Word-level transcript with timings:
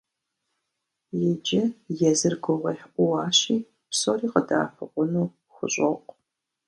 Иджы 1.27 1.61
езыр 2.09 2.35
гугъуехь 2.43 2.85
Ӏууащи, 2.93 3.55
псори 3.89 4.27
къыдэӀэпыкъуну 4.33 5.33
хущӀокъу. 5.53 6.15